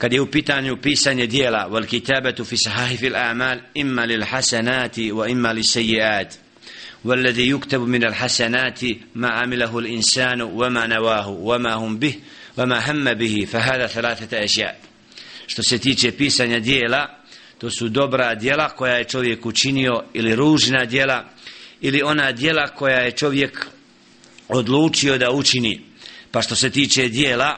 kad 0.00 0.12
je 0.12 0.20
u 0.20 0.30
pitanju 0.30 0.76
pisanje 0.76 1.26
dijela 1.26 1.68
wal 1.70 1.86
kitabatu 1.86 2.44
fi 2.44 2.56
sahihi 2.56 3.06
al 3.06 3.16
a'mal 3.16 3.58
imma 3.74 4.04
lil 4.04 4.24
hasanati 4.24 5.12
wa 5.12 5.30
imma 5.30 5.52
lis 5.52 5.76
sayyi'at 5.76 6.46
والذي 7.04 7.50
يكتب 7.50 7.80
من 7.80 8.04
الحسنات 8.04 8.80
ما 9.14 9.28
عمله 9.28 9.78
الإنسان 9.78 10.42
وما 10.42 10.86
نواه 10.86 11.28
وما 11.28 11.74
هم 11.74 11.98
به 11.98 12.14
وما 12.58 12.90
هم 12.90 13.14
به 13.14 13.46
فهذا 13.52 13.86
ثلاثة 13.86 14.44
أشياء 14.44 14.76
što 15.46 15.62
se 15.62 15.78
tiče 15.78 16.12
pisanja 16.12 16.58
dijela 16.58 17.18
to 17.58 17.70
su 17.70 17.88
dobra 17.88 18.34
dijela 18.34 18.68
koja 18.68 18.94
je 18.94 19.04
čovjek 19.04 19.46
učinio 19.46 20.04
ili 20.14 20.36
ružna 20.36 20.84
dijela 20.84 21.24
ili 21.80 22.02
ona 22.02 22.32
dijela 22.32 22.66
koja 22.68 22.98
je 23.00 23.10
čovjek 23.10 23.66
odlučio 24.48 25.18
da 25.18 25.30
učini 25.30 25.80
pa 26.30 26.42
što 26.42 26.54
se 26.54 26.70
tiče 26.70 27.08
dijela 27.08 27.56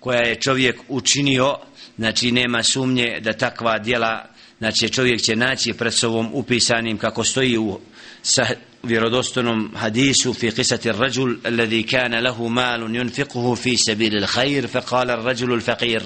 koja 0.00 0.20
je 0.20 0.40
čovjek 0.40 0.76
učinio 0.88 1.56
znači 1.98 2.32
nema 2.32 2.62
sumnje 2.62 3.20
da 3.20 3.32
takva 3.32 3.78
dijela 3.78 4.24
znači 4.58 4.88
čovjek 4.88 5.20
će 5.20 5.36
naći 5.36 5.72
pred 5.72 5.94
sobom 5.94 6.30
upisanim 6.32 6.98
kako 6.98 7.24
stoji 7.24 7.58
u 7.58 7.80
sa 8.22 8.46
vjerodostojnom 8.82 9.72
hadisu 9.76 10.34
fi 10.34 10.50
qisati 10.50 10.88
ar-rajul 10.88 11.36
alladhi 11.44 11.82
kana 11.82 12.20
lahu 12.20 12.48
malun 12.48 12.92
yunfiquhu 12.92 13.56
fi 13.56 13.76
sabil 13.76 14.24
al-khair 14.24 14.68
fa 14.68 14.80
qala 14.80 15.12
ar-rajul 15.12 15.52
al-faqir 15.52 16.02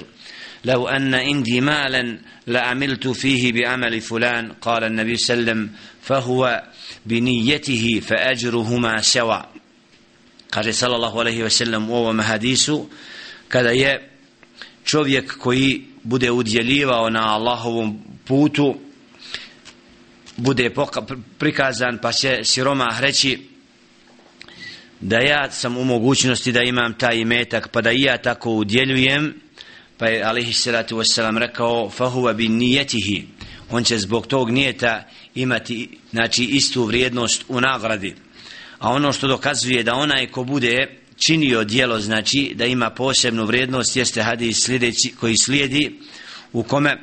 لو 0.65 0.87
أن 0.87 1.13
عندي 1.13 1.61
مالا 1.61 2.19
لعملت 2.47 3.07
فيه 3.07 3.53
بعمل 3.53 4.01
فلان 4.01 4.51
قال 4.51 4.83
النبي 4.83 5.15
صلى 5.17 5.33
الله 5.33 5.51
عليه 5.51 5.61
وسلم 5.61 5.69
فهو 6.01 6.63
بنيته 7.05 8.01
فأجرهما 8.07 9.01
سوا 9.01 9.41
قال 10.51 10.75
صلى 10.75 10.95
الله 10.95 11.19
عليه 11.19 11.43
وسلم 11.43 11.89
وهو 11.89 12.13
مهديس 12.13 12.71
kada 13.49 13.71
je 13.71 13.99
čovjek 14.90 15.38
koji 15.38 15.82
bude 16.02 16.30
udjeljivao 16.30 17.10
na 17.10 17.34
Allahovom 17.34 17.98
putu 18.24 18.74
bude 20.36 20.74
prikazan 21.38 21.98
pa 22.02 22.12
će 22.12 22.40
siromah 22.44 23.00
reći 23.00 23.38
da 25.00 25.18
ja 25.18 25.50
sam 25.50 25.76
u 25.76 25.84
mogućnosti 25.84 26.52
da 26.52 26.62
imam 26.62 26.94
taj 26.98 27.16
imetak 27.16 27.68
pa 27.68 27.80
da 27.80 27.92
i 27.92 28.02
ja 28.02 28.18
tako 28.18 28.50
udjeljujem 28.50 29.34
pa 29.98 30.06
je 30.06 30.22
alihi 30.24 30.52
salatu 30.52 30.96
wasalam 30.96 31.38
rekao 31.38 31.90
fahuva 31.90 32.32
bi 32.32 32.48
nijetihi 32.48 33.26
on 33.70 33.84
će 33.84 33.98
zbog 33.98 34.26
tog 34.26 34.50
nijeta 34.50 35.04
imati 35.34 35.98
znači 36.10 36.44
istu 36.44 36.84
vrijednost 36.84 37.44
u 37.48 37.60
nagradi. 37.60 38.14
A 38.78 38.92
ono 38.92 39.12
što 39.12 39.28
dokazuje 39.28 39.82
da 39.82 39.94
onaj 39.94 40.26
ko 40.26 40.44
bude 40.44 41.00
činio 41.19 41.63
dijelo 41.63 41.99
znači 41.99 42.53
da 42.55 42.65
ima 42.65 42.89
posebnu 42.89 43.45
vrijednost 43.45 43.95
jeste 43.95 44.21
hadis 44.21 44.65
sljedeći 44.65 45.13
koji 45.19 45.37
slijedi 45.37 45.99
u 46.53 46.63
kome 46.63 46.97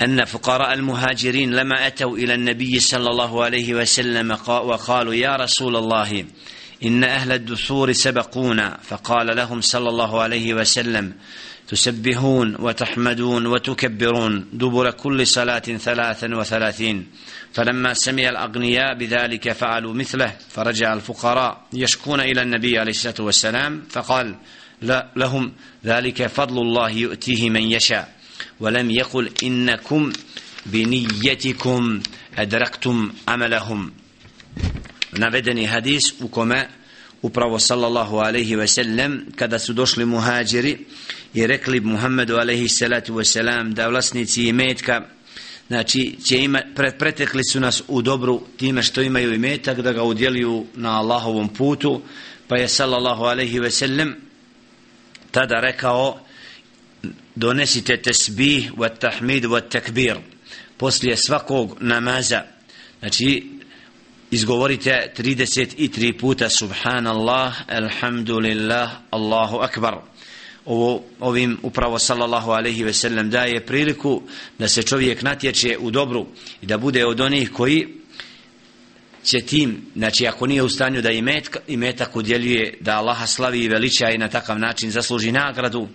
أن 0.00 0.24
فقراء 0.24 0.72
المهاجرين 0.74 1.54
لما 1.54 1.86
أتوا 1.86 2.16
إلى 2.16 2.34
النبي 2.34 2.80
صلى 2.80 3.10
الله 3.10 3.44
عليه 3.44 3.74
وسلم 3.74 4.30
وقالوا 4.48 5.14
يا 5.14 5.36
رسول 5.36 5.76
الله 5.76 6.24
إن 6.84 7.04
أهل 7.04 7.32
الدثور 7.32 7.92
سبقونا 7.92 8.78
فقال 8.82 9.36
لهم 9.36 9.60
صلى 9.60 9.88
الله 9.88 10.22
عليه 10.22 10.54
وسلم 10.54 11.14
تسبحون 11.67 12.55
وتحمدون 12.59 13.45
وتكبرون 13.45 14.49
دبر 14.53 14.91
كل 14.91 15.27
صلاة 15.27 15.59
ثلاثا 15.59 16.35
وثلاثين. 16.35 17.07
فلما 17.53 17.93
سمع 17.93 18.29
الأغنياء 18.29 18.97
بذلك 18.97 19.51
فعلوا 19.51 19.93
مثله 19.93 20.35
فرجع 20.49 20.93
الفقراء 20.93 21.67
يشكون 21.73 22.19
إلى 22.19 22.41
النبي 22.41 22.79
عليه 22.79 22.91
الصلاة 22.91 23.15
والسلام 23.19 23.83
فقال 23.89 24.35
لهم 25.15 25.53
ذلك 25.85 26.27
فضل 26.27 26.61
الله 26.61 26.89
يؤتيه 26.89 27.49
من 27.49 27.71
يشاء. 27.71 28.15
ولم 28.59 28.91
يقل 28.91 29.29
إنكم 29.43 30.13
بنيتكم 30.65 32.01
أدركتم 32.37 33.13
عملهم. 33.27 33.91
Hadis 35.67 36.13
u 36.21 36.27
kome 36.27 36.67
upravo 37.23 37.59
sallallahu 37.59 38.17
alaihi 38.17 38.55
ve 38.55 38.67
sellem 38.67 39.25
kada 39.35 39.59
su 39.59 39.73
došli 39.73 40.05
muhađiri 40.05 40.77
i 41.33 41.47
rekli 41.47 41.79
Muhammedu 41.79 42.35
alaihi 42.35 42.69
salatu 42.69 43.15
ve 43.15 43.25
selam 43.25 43.73
da 43.73 43.87
vlasnici 43.87 44.43
imetka 44.43 45.01
znači 45.67 46.15
će 46.23 46.37
ima, 46.37 46.61
pre, 46.75 46.91
pretekli 46.91 47.43
su 47.43 47.59
nas 47.59 47.83
u 47.87 48.01
dobru 48.01 48.41
time 48.57 48.83
što 48.83 49.01
imaju 49.01 49.33
imetak 49.33 49.81
da 49.81 49.93
ga 49.93 50.03
udjeliju 50.03 50.65
na 50.75 50.99
Allahovom 50.99 51.49
putu 51.49 52.01
pa 52.47 52.57
je 52.57 52.67
sallallahu 52.67 53.23
alaihi 53.23 53.59
ve 53.59 53.71
sellem 53.71 54.15
tada 55.31 55.59
rekao 55.59 56.19
donesite 57.35 57.97
tesbih 57.97 58.71
wa 58.73 58.89
tahmid 58.99 59.43
wa 59.43 59.61
takbir 59.69 60.17
poslije 60.77 61.17
svakog 61.17 61.77
namaza. 61.79 62.41
Znači 62.99 63.43
izgovorite 64.33 65.13
33 65.17 66.17
puta 66.17 66.49
subhanallah 66.49 67.53
alhamdulillah 67.69 68.89
Allahu 69.11 69.57
akbar. 69.57 70.01
Ovo 70.65 71.03
ovim 71.19 71.57
upravo 71.61 71.99
sallallahu 71.99 72.51
alejhi 72.51 72.83
ve 72.83 72.93
sellem 72.93 73.29
daje 73.29 73.65
priliku 73.65 74.21
da 74.59 74.67
se 74.67 74.83
čovjek 74.83 75.21
natječe 75.21 75.77
u 75.77 75.91
dobru 75.91 76.25
i 76.61 76.65
da 76.65 76.77
bude 76.77 77.05
od 77.05 77.21
onih 77.21 77.51
koji 77.51 77.87
će 79.23 79.41
tim, 79.41 79.81
znači 79.95 80.27
ako 80.27 80.47
nije 80.47 80.63
u 80.63 80.69
stanju 80.69 81.01
da 81.01 81.11
imet, 81.11 81.57
imetak 81.67 82.15
udjeljuje 82.15 82.77
da 82.81 82.97
Allaha 82.97 83.27
slavi 83.27 83.59
i 83.59 83.67
veliča 83.67 84.09
i 84.09 84.17
na 84.17 84.27
takav 84.27 84.59
način 84.59 84.91
zasluži 84.91 85.31
nagradu, 85.31 85.87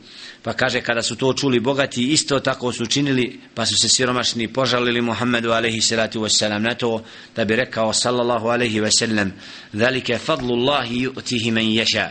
pa 0.42 0.52
kaže 0.52 0.80
kada 0.80 1.02
su 1.02 1.16
to 1.16 1.32
čuli 1.32 1.60
bogati 1.60 2.12
isto 2.12 2.40
tako 2.40 2.72
su 2.72 2.86
činili 2.86 3.40
pa 3.54 3.66
su 3.66 3.74
se 3.76 3.88
siromašni 3.88 4.48
požalili 4.48 5.00
Muhammedu 5.00 5.50
alaihi 5.50 5.80
salatu 5.80 6.20
wasalam 6.20 6.58
na 6.58 6.74
to 6.74 7.02
da 7.36 7.44
bi 7.44 7.56
rekao 7.56 7.92
sallallahu 7.92 8.48
alaihi 8.48 8.80
wasalam, 8.80 9.30
velike 9.72 10.18
fadlu 10.18 10.54
Allahi 10.54 11.06
yu'tihi 11.06 11.52
men 11.52 11.66
yasha. 11.66 12.08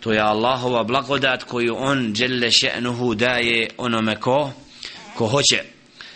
To 0.00 0.12
je 0.12 0.20
Allahova 0.20 0.84
blagodat 0.84 1.44
koju 1.44 1.76
on 1.78 2.14
dželle 2.14 2.50
še'nuhu 2.50 3.14
daje 3.14 3.68
onome 3.76 4.20
ko 4.20 4.52
ko 5.14 5.26
hoće. 5.26 5.62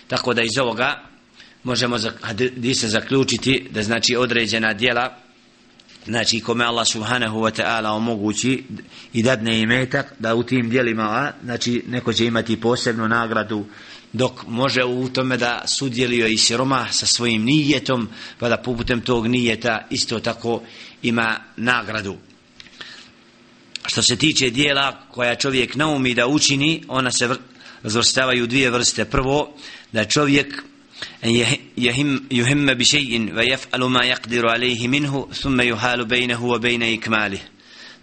Tako 0.08 0.34
da 0.34 0.42
iz 0.42 0.58
ovoga 0.60 1.02
možemo 1.66 1.98
hadise 2.22 2.88
zaključiti 2.88 3.68
da 3.70 3.82
znači 3.82 4.16
određena 4.16 4.72
djela 4.72 5.16
znači 6.06 6.40
kome 6.40 6.64
Allah 6.64 6.86
subhanahu 6.86 7.38
wa 7.38 7.62
ta'ala 7.62 7.96
omogući 7.96 8.64
i 9.12 9.22
dadne 9.22 9.60
imetak 9.60 10.12
da 10.18 10.34
u 10.34 10.42
tim 10.42 10.70
dijelima 10.70 11.32
znači 11.44 11.82
neko 11.88 12.12
će 12.12 12.26
imati 12.26 12.60
posebnu 12.60 13.08
nagradu 13.08 13.66
dok 14.12 14.46
može 14.46 14.84
u 14.84 15.08
tome 15.08 15.36
da 15.36 15.62
sudjelio 15.66 16.26
i 16.26 16.36
siroma 16.36 16.86
sa 16.90 17.06
svojim 17.06 17.44
nijetom 17.44 18.08
pa 18.38 18.48
da 18.48 18.56
putem 18.56 19.00
tog 19.00 19.26
nijeta 19.26 19.86
isto 19.90 20.20
tako 20.20 20.62
ima 21.02 21.36
nagradu. 21.56 22.16
Što 23.86 24.02
se 24.02 24.16
tiče 24.16 24.50
dijela 24.50 25.00
koja 25.10 25.34
čovjek 25.34 25.74
naumi 25.74 26.14
da 26.14 26.26
učini 26.26 26.82
ona 26.88 27.10
se 27.10 27.28
razvrstavaju 27.82 28.46
dvije 28.46 28.70
vrste. 28.70 29.04
Prvo 29.04 29.54
da 29.92 30.04
čovjek 30.04 30.62
أن 31.25 31.45
يهم, 31.77 32.23
يهم 32.31 32.65
بشيء 32.65 33.35
ويفعل 33.35 33.83
ما 33.83 34.05
يقدر 34.05 34.49
عليه 34.49 34.87
منه 34.87 35.27
ثم 35.33 35.61
يحال 35.61 36.05
بينه 36.05 36.45
وبين 36.45 36.83
إكماله 36.83 37.39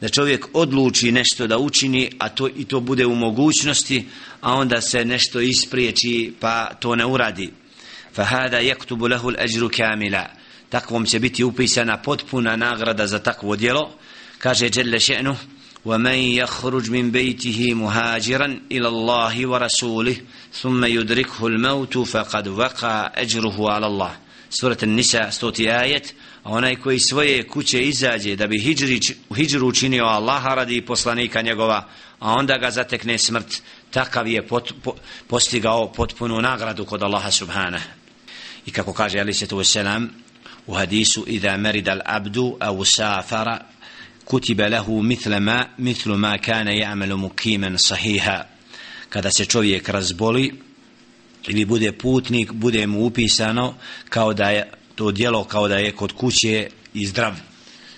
da 0.00 0.08
čovjek 0.08 0.46
odluči 0.52 1.12
nešto 1.12 1.46
da 1.46 1.58
učini 1.58 2.10
a 2.18 2.28
to 2.28 2.48
i 2.48 2.64
to 2.64 2.80
bude 2.80 3.06
u 3.06 3.14
mogućnosti 3.14 4.04
a 4.40 4.54
onda 4.54 4.80
se 4.80 5.04
nešto 5.04 5.40
ispriječi 5.40 6.32
pa 6.40 6.74
to 6.74 6.96
ne 6.96 7.06
uradi 7.06 7.50
fa 8.14 8.24
hada 8.24 8.60
yaktubu 8.60 9.10
lahu 9.10 9.28
al-ajru 9.28 9.70
kamila 9.76 10.26
takvom 10.68 11.06
će 11.06 11.18
biti 11.18 11.44
upisana 11.44 11.96
potpuna 11.96 12.56
nagrada 12.56 13.06
za 13.06 13.18
takvo 13.18 13.56
djelo 13.56 13.90
kaže 14.38 14.70
dželle 14.70 14.98
še'nu 14.98 15.34
ومن 15.84 16.14
يخرج 16.14 16.90
من 16.90 17.10
بيته 17.10 17.74
مهاجرا 17.74 18.60
إلى 18.72 18.88
الله 18.88 19.46
ورسوله 19.46 20.16
ثم 20.52 20.84
يدركه 20.84 21.46
الموت 21.46 21.98
فقد 21.98 22.48
وقع 22.48 23.10
أجره 23.14 23.70
على 23.70 23.86
الله 23.86 24.16
سورة 24.50 24.78
النساء 24.82 25.30
ستوتي 25.30 25.80
آية 25.80 26.02
onaj 26.44 26.76
koji 26.76 26.98
svoje 26.98 27.48
kuće 27.48 27.82
izađe 27.82 28.36
da 28.36 28.46
bi 28.46 28.58
hijri, 28.58 29.00
hijru 29.36 29.68
učinio 29.68 30.04
Allaha 30.04 30.54
radi 30.54 30.80
poslanika 30.80 31.42
njegova, 31.42 31.88
a 32.20 32.32
onda 32.32 32.58
ga 32.58 32.70
zatekne 32.70 33.18
smrt, 33.18 33.62
takav 33.90 34.28
je 34.28 34.46
pot, 34.46 34.72
po, 34.82 34.94
postigao 35.26 35.92
potpunu 35.92 36.40
nagradu 36.40 36.84
kod 36.84 37.02
Allaha 37.02 37.30
subhana. 37.30 37.80
I 38.66 38.70
kako 38.70 38.92
kaže 38.92 39.20
Ali 39.20 39.34
se 39.34 39.46
tu 39.46 39.64
selam 39.64 40.10
u 40.66 40.74
hadisu, 40.74 41.24
Iza 41.26 41.56
merida 41.56 41.92
al-abdu 41.92 42.56
au 42.60 42.84
safara 42.84 43.58
كتب 44.28 44.60
له 44.60 45.00
مثل 45.02 45.36
ما 45.36 45.68
مثل 45.78 46.10
ما 46.10 46.36
كان 46.36 46.68
يعمل 46.68 47.16
مقيما 47.16 47.76
صحيحا 47.76 48.46
kada 49.13 49.31
se 49.31 49.45
čovjek 49.45 49.89
razboli 49.89 50.53
ili 51.47 51.65
bude 51.65 51.91
putnik 51.91 52.51
bude 52.51 52.87
mu 52.87 53.05
upisano 53.05 53.75
kao 54.09 54.33
da 54.33 54.49
je 54.49 54.71
to 54.95 55.11
djelo 55.11 55.43
kao 55.43 55.67
da 55.67 55.77
je 55.77 55.91
kod 55.91 56.11
kuće 56.11 56.69
i 56.93 57.05
zdrav. 57.05 57.33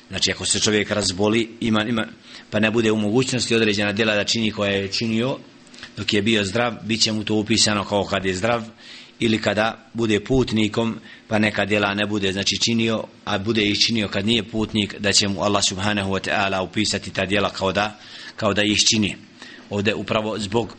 Znači 0.09 0.31
ako 0.31 0.45
se 0.45 0.59
čovjek 0.59 0.91
razboli 0.91 1.49
ima, 1.61 1.83
ima, 1.83 2.07
pa 2.49 2.59
ne 2.59 2.71
bude 2.71 2.91
u 2.91 2.97
mogućnosti 2.97 3.55
određena 3.55 3.91
djela 3.91 4.15
da 4.15 4.23
čini 4.23 4.51
koja 4.51 4.71
je 4.71 4.91
činio 4.91 5.37
dok 5.97 6.13
je 6.13 6.21
bio 6.21 6.43
zdrav 6.43 6.73
bit 6.83 7.01
će 7.01 7.11
mu 7.11 7.23
to 7.23 7.35
upisano 7.35 7.83
kao 7.83 8.03
kad 8.03 8.25
je 8.25 8.35
zdrav 8.35 8.63
ili 9.19 9.41
kada 9.41 9.89
bude 9.93 10.19
putnikom 10.19 10.99
pa 11.27 11.39
neka 11.39 11.65
djela 11.65 11.93
ne 11.93 12.05
bude 12.05 12.33
znači 12.33 12.59
činio 12.65 13.03
a 13.25 13.37
bude 13.37 13.65
ih 13.65 13.79
činio 13.79 14.07
kad 14.07 14.25
nije 14.25 14.43
putnik 14.43 14.95
da 14.99 15.11
će 15.11 15.27
mu 15.27 15.41
Allah 15.41 15.63
subhanahu 15.63 16.11
wa 16.11 16.29
ta'ala 16.29 16.61
upisati 16.61 17.13
ta 17.13 17.25
djela 17.25 17.49
kao 17.49 17.71
da, 17.71 17.99
kao 18.35 18.53
da 18.53 18.61
ih 18.63 18.79
čini. 18.89 19.15
Ovde 19.69 19.93
upravo 19.93 20.39
zbog 20.39 20.75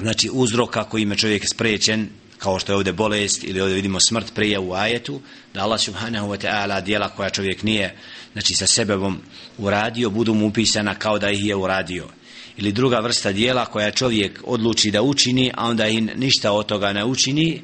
znači 0.00 0.30
uzroka 0.32 0.84
kojim 0.84 1.10
je 1.10 1.16
čovjek 1.16 1.48
sprečen 1.48 2.08
kao 2.38 2.58
što 2.58 2.72
je 2.72 2.76
ovdje 2.76 2.92
bolest 2.92 3.44
ili 3.44 3.60
ovdje 3.60 3.74
vidimo 3.74 4.00
smrt 4.00 4.34
prije 4.34 4.58
u 4.58 4.72
ajetu 4.72 5.20
da 5.54 5.62
Allah 5.62 5.80
subhanahu 5.80 6.28
wa 6.28 6.46
ta'ala 6.46 6.84
djela 6.84 7.08
koja 7.08 7.30
čovjek 7.30 7.62
nije 7.62 7.96
znači 8.32 8.54
sa 8.54 8.66
sebebom 8.66 9.18
uradio 9.58 10.10
budu 10.10 10.34
mu 10.34 10.46
upisana 10.46 10.94
kao 10.94 11.18
da 11.18 11.30
ih 11.30 11.46
je 11.46 11.56
uradio. 11.56 12.08
Ili 12.56 12.72
druga 12.72 13.00
vrsta 13.00 13.32
dijela 13.32 13.66
koja 13.66 13.90
čovjek 13.90 14.40
odluči 14.44 14.90
da 14.90 15.02
učini 15.02 15.52
a 15.54 15.68
onda 15.68 15.88
i 15.88 16.00
ništa 16.00 16.52
od 16.52 16.66
toga 16.66 16.92
ne 16.92 17.04
učini 17.04 17.62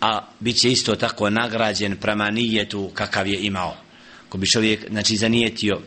a 0.00 0.20
bit 0.40 0.56
će 0.56 0.72
isto 0.72 0.96
tako 0.96 1.30
nagrađen 1.30 1.96
prema 1.96 2.30
nijetu 2.30 2.90
kakav 2.94 3.26
je 3.26 3.40
imao. 3.42 3.76
Ko 4.28 4.38
bi 4.38 4.46
čovjek 4.46 4.90
znači 4.90 5.16
zanijetio 5.16 5.80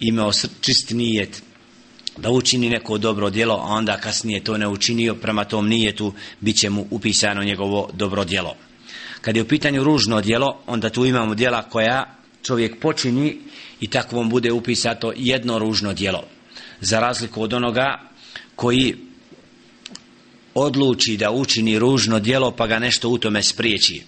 imao 0.00 0.32
čist 0.60 0.90
nijet 0.90 1.42
da 2.16 2.30
učini 2.30 2.70
neko 2.70 2.98
dobro 2.98 3.30
djelo 3.30 3.54
a 3.54 3.66
onda 3.66 3.96
kasnije 3.96 4.44
to 4.44 4.58
ne 4.58 4.68
učinio 4.68 5.14
prema 5.14 5.44
tom 5.44 5.68
nijetu 5.68 6.12
bit 6.40 6.56
će 6.56 6.70
mu 6.70 6.86
upisano 6.90 7.44
njegovo 7.44 7.90
dobro 7.92 8.24
djelo. 8.24 8.56
Kad 9.20 9.36
je 9.36 9.42
u 9.42 9.48
pitanju 9.48 9.84
ružno 9.84 10.20
djelo 10.20 10.62
onda 10.66 10.90
tu 10.90 11.04
imamo 11.04 11.34
djela 11.34 11.62
koja 11.62 12.16
čovjek 12.42 12.80
počini 12.80 13.38
i 13.80 13.86
takvom 13.86 14.30
bude 14.30 14.52
upisato 14.52 15.12
jedno 15.16 15.58
ružno 15.58 15.92
djelo. 15.92 16.24
Za 16.80 17.00
razliku 17.00 17.42
od 17.42 17.52
onoga 17.52 18.00
koji 18.56 18.96
odluči 20.54 21.16
da 21.16 21.30
učini 21.30 21.78
ružno 21.78 22.20
djelo 22.20 22.50
pa 22.50 22.66
ga 22.66 22.78
nešto 22.78 23.08
u 23.08 23.18
tome 23.18 23.42
spriječi. 23.42 24.02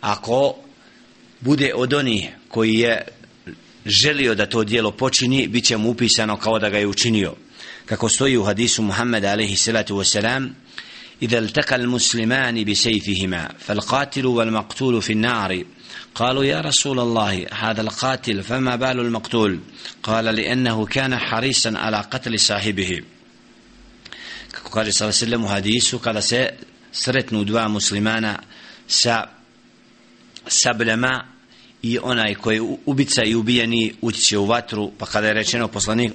Ako 0.00 0.54
bude 1.40 1.72
od 1.74 1.92
onih 1.92 2.28
koji 2.48 2.74
je 2.74 3.06
želio 3.85 4.35
da 4.35 4.45
to 4.45 4.63
djelo 4.63 4.91
počini 4.91 5.47
bit 5.47 5.65
će 5.65 5.77
mu 5.77 5.89
upisano 5.89 6.37
kao 6.37 6.59
da 6.59 6.69
ga 6.69 6.77
je 6.77 6.87
učinio 6.87 7.35
kako 7.85 8.09
stoji 8.09 8.37
u 8.37 8.43
hadisu 8.43 8.81
Muhammeda 8.81 9.31
alaihi 9.31 9.55
salatu 9.55 9.95
wasalam 9.95 10.49
إذا 11.21 11.39
التقى 11.39 11.75
المسلمان 11.75 12.63
بسيفهما 12.63 13.49
فالقاتل 13.59 14.25
والمقتول 14.25 15.01
في 15.01 15.13
النار 15.13 15.63
قالوا 16.15 16.43
يا 16.43 16.61
رسول 16.61 16.99
الله 16.99 17.45
هذا 17.53 17.81
القاتل 17.81 18.43
فما 18.43 18.75
بال 18.75 18.99
المقتول 18.99 19.59
قال 20.03 20.25
لأنه 20.25 20.85
كان 20.85 21.17
حريصا 21.17 21.77
على 21.77 21.97
قتل 21.97 22.39
صاحبه 22.39 23.01
قال 24.71 24.93
صلى 24.93 25.09
الله 25.09 25.17
عليه 25.21 25.27
وسلم 25.27 25.47
حديث 25.47 25.95
قال 25.95 26.23
سرتنو 26.91 27.43
دوا 27.43 27.67
مسلمانا 27.67 28.41
sa 28.87 29.27
sabljama 30.47 31.25
i 31.82 31.98
onaj 32.02 32.34
koji 32.34 32.60
ubica 32.86 33.24
i 33.24 33.34
ubijeni 33.34 33.94
ući 34.00 34.20
će 34.20 34.38
u 34.38 34.46
vatru 34.46 34.90
pa 34.98 35.06
kada 35.06 35.26
je 35.26 35.34
rečeno 35.34 35.68
poslanik, 35.68 36.12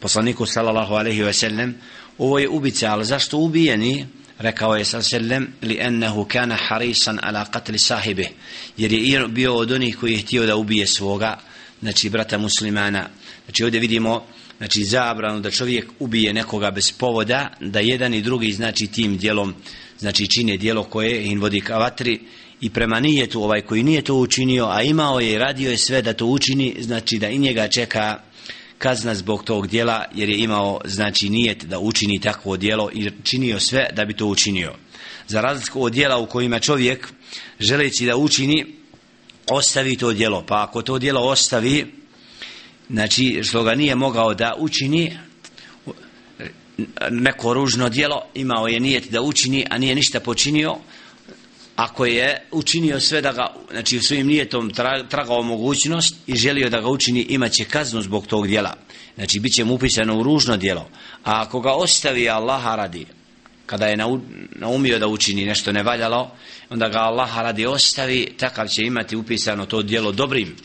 poslaniku 0.00 0.46
sallallahu 0.46 0.94
alaihi 0.94 1.22
ve 1.22 1.32
sellem 1.32 1.74
ovo 2.18 2.38
je 2.38 2.48
ubica 2.48 2.92
ali 2.92 3.04
zašto 3.04 3.38
ubijeni? 3.38 4.06
Rekao 4.38 4.76
je 4.76 4.84
sallallahu 4.84 5.08
sallam 5.08 5.46
li 5.62 5.78
ennehu 5.80 6.24
kana 6.24 6.56
harisan 6.68 7.18
ala 7.22 7.46
qatli 7.52 7.78
sahibe 7.78 8.28
jer 8.76 8.92
je 8.92 9.28
bio 9.28 9.54
od 9.56 9.72
onih 9.72 9.96
koji 9.96 10.12
je 10.12 10.18
htio 10.18 10.46
da 10.46 10.56
ubije 10.56 10.86
svoga 10.86 11.38
znači 11.80 12.10
brata 12.10 12.38
muslimana. 12.38 13.08
Znači 13.44 13.64
ovdje 13.64 13.80
vidimo 13.80 14.24
znači 14.58 14.84
zabranu 14.84 15.40
da 15.40 15.50
čovjek 15.50 15.86
ubije 15.98 16.32
nekoga 16.32 16.70
bez 16.70 16.92
povoda 16.92 17.50
da 17.60 17.80
jedan 17.80 18.14
i 18.14 18.22
drugi 18.22 18.52
znači 18.52 18.86
tim 18.86 19.16
dijelom 19.16 19.54
znači 19.98 20.26
čine 20.26 20.56
dijelo 20.56 20.84
koje 20.84 21.24
in 21.24 21.40
vodi 21.40 21.60
ka 21.60 21.78
vatri 21.78 22.20
i 22.64 22.70
prema 22.70 23.00
nijetu 23.00 23.42
ovaj 23.42 23.60
koji 23.60 23.82
nije 23.82 24.02
to 24.02 24.14
učinio 24.14 24.66
a 24.66 24.82
imao 24.82 25.20
je 25.20 25.32
i 25.32 25.38
radio 25.38 25.70
je 25.70 25.78
sve 25.78 26.02
da 26.02 26.12
to 26.12 26.26
učini 26.26 26.76
znači 26.80 27.18
da 27.18 27.28
i 27.28 27.38
njega 27.38 27.68
čeka 27.68 28.20
kazna 28.78 29.14
zbog 29.14 29.44
tog 29.44 29.66
dijela 29.66 30.04
jer 30.14 30.28
je 30.28 30.38
imao 30.38 30.80
znači 30.84 31.28
nijet 31.28 31.64
da 31.64 31.78
učini 31.78 32.20
takvo 32.20 32.56
dijelo 32.56 32.90
i 32.92 33.10
činio 33.22 33.60
sve 33.60 33.88
da 33.92 34.04
bi 34.04 34.16
to 34.16 34.26
učinio. 34.26 34.74
Za 35.26 35.40
razliku 35.40 35.82
od 35.82 35.92
dijela 35.92 36.18
u 36.18 36.26
kojima 36.26 36.60
čovjek 36.60 37.12
želeći 37.60 38.06
da 38.06 38.16
učini 38.16 38.66
ostavi 39.46 39.96
to 39.96 40.12
dijelo 40.12 40.44
pa 40.46 40.62
ako 40.62 40.82
to 40.82 40.98
dijelo 40.98 41.20
ostavi 41.20 41.94
znači 42.90 43.40
što 43.42 43.62
ga 43.62 43.74
nije 43.74 43.94
mogao 43.94 44.34
da 44.34 44.54
učini 44.58 45.18
neko 47.10 47.54
ružno 47.54 47.88
dijelo 47.88 48.22
imao 48.34 48.68
je 48.68 48.80
nijet 48.80 49.10
da 49.10 49.22
učini 49.22 49.66
a 49.70 49.78
nije 49.78 49.94
ništa 49.94 50.20
počinio 50.20 50.76
ako 51.76 52.04
je 52.04 52.46
učinio 52.52 53.00
sve 53.00 53.20
da 53.20 53.32
ga, 53.32 53.54
znači 53.70 54.00
svojim 54.00 54.26
nijetom 54.26 54.70
tragao 55.08 55.42
mogućnost 55.42 56.16
i 56.26 56.36
želio 56.36 56.70
da 56.70 56.80
ga 56.80 56.88
učini, 56.88 57.20
imaće 57.20 57.64
kaznu 57.64 58.02
zbog 58.02 58.26
tog 58.26 58.46
dijela. 58.46 58.76
Znači, 59.14 59.40
bit 59.40 59.52
će 59.52 59.64
mu 59.64 59.74
upisano 59.74 60.18
u 60.18 60.22
ružno 60.22 60.56
dijelo. 60.56 60.88
A 61.24 61.42
ako 61.42 61.60
ga 61.60 61.72
ostavi 61.72 62.28
Allaha 62.28 62.76
radi, 62.76 63.06
kada 63.66 63.86
je 63.86 63.96
naumio 64.50 64.98
da 64.98 65.06
učini 65.06 65.44
nešto 65.44 65.72
nevaljalo, 65.72 66.30
onda 66.70 66.88
ga 66.88 66.98
Allaha 66.98 67.42
radi 67.42 67.66
ostavi, 67.66 68.34
takav 68.38 68.68
će 68.68 68.82
imati 68.82 69.16
upisano 69.16 69.66
to 69.66 69.82
dijelo 69.82 70.12
dobrim, 70.12 70.56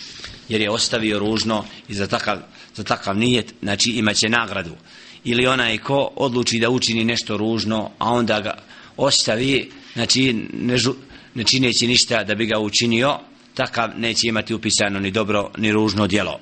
jer 0.49 0.61
je 0.61 0.71
ostavio 0.71 1.19
ružno 1.19 1.65
i 1.87 1.93
za 1.93 2.07
takav, 2.07 2.37
za 2.75 2.83
takav 2.83 3.17
nijet, 3.17 3.53
znači 3.61 3.91
imaće 3.91 4.29
nagradu. 4.29 4.75
Ili 5.23 5.47
onaj 5.47 5.77
ko 5.77 6.11
odluči 6.15 6.59
da 6.59 6.69
učini 6.69 7.03
nešto 7.03 7.37
ružno, 7.37 7.91
a 7.99 8.13
onda 8.13 8.41
ga 8.41 8.57
ostavi, 8.97 9.71
znači 9.93 10.33
ne, 10.53 10.77
žu, 10.77 10.93
ne 11.35 11.43
čineći 11.43 11.87
ništa 11.87 12.23
da 12.23 12.35
bi 12.35 12.45
ga 12.45 12.59
učinio, 12.59 13.19
takav 13.53 13.89
neće 13.97 14.27
imati 14.27 14.53
upisano 14.53 14.99
ni 14.99 15.11
dobro 15.11 15.51
ni 15.57 15.71
ružno 15.71 16.07
djelo. 16.07 16.39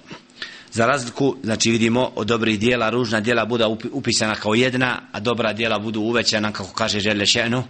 Za 0.71 0.85
razliku, 0.85 1.35
znači 1.43 1.71
vidimo 1.71 2.11
od 2.15 2.27
dobrih 2.27 2.59
djela 2.59 2.89
ružna 2.89 3.19
djela 3.19 3.45
bude 3.45 3.65
upisana 3.91 4.35
kao 4.35 4.53
jedna, 4.53 5.01
a 5.11 5.19
dobra 5.19 5.53
djela 5.53 5.79
budu 5.79 6.01
uvećana, 6.01 6.51
kako 6.51 6.73
kaže 6.73 6.99
Žele 6.99 7.25
Še'nu, 7.25 7.63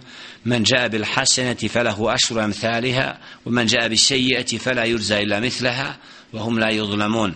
men 0.44 0.64
ja'a 0.64 0.88
bil 0.88 1.04
hasenati 1.14 1.68
falahu 1.68 2.08
ašru 2.08 2.40
amthaliha, 2.40 3.16
u 3.44 3.50
men 3.50 3.68
ja'a 3.68 3.88
bil 3.88 3.98
sejijati 3.98 4.58
fala 4.58 4.86
yurza 4.86 5.22
ila 5.22 5.40
mithlaha, 5.40 5.94
wa 6.32 6.42
hum 6.42 6.58
la 6.58 6.66
yudlamun. 6.66 7.32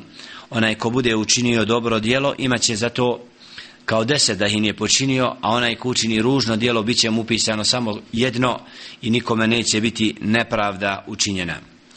Onaj 0.51 0.75
ko 0.75 0.91
bude 0.91 1.17
učinio 1.17 1.65
dobro 1.65 2.01
djelo 2.01 2.35
imaće 2.39 2.77
za 2.77 2.89
to 2.89 3.25
kao 3.85 4.05
deset 4.05 4.39
da 4.39 4.47
ih 4.47 4.61
nije 4.61 4.77
počinio, 4.77 5.35
a 5.41 5.51
onaj 5.51 5.75
ko 5.75 5.89
učini 5.89 6.23
ružno 6.23 6.57
dijelo, 6.57 6.83
bit 6.83 6.99
će 6.99 7.11
mu 7.11 7.21
upisano 7.21 7.65
samo 7.65 7.99
jedno 8.13 8.61
i 9.03 9.11
nikome 9.11 9.47
neće 9.47 9.81
biti 9.81 10.15
nepravda 10.21 11.05
učinjena. 11.07 11.72